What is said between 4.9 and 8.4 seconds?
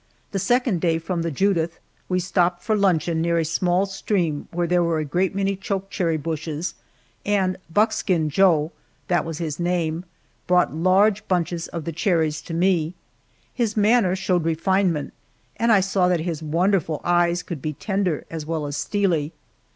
a great many choke cherry bushes, and "Buckskin